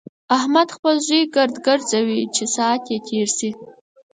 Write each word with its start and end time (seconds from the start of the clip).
احمد 0.37 0.67
خپل 0.75 0.95
زوی 1.07 1.21
ګرد 1.35 1.55
ګرځوي 1.67 2.21
چې 2.35 2.43
ساعت 2.55 2.83
يې 2.91 2.97
تېر 3.07 3.27
شي. 3.37 3.49